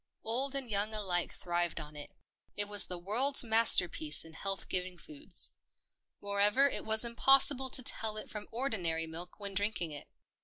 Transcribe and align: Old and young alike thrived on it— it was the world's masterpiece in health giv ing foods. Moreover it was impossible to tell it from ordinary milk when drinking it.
Old 0.23 0.55
and 0.55 0.67
young 0.67 0.95
alike 0.95 1.31
thrived 1.31 1.79
on 1.79 1.95
it— 1.95 2.09
it 2.57 2.65
was 2.67 2.87
the 2.87 2.97
world's 2.97 3.43
masterpiece 3.43 4.25
in 4.25 4.33
health 4.33 4.67
giv 4.67 4.83
ing 4.83 4.97
foods. 4.97 5.53
Moreover 6.23 6.67
it 6.67 6.83
was 6.85 7.05
impossible 7.05 7.69
to 7.69 7.83
tell 7.83 8.17
it 8.17 8.27
from 8.27 8.47
ordinary 8.49 9.05
milk 9.05 9.39
when 9.39 9.53
drinking 9.53 9.91
it. 9.91 10.07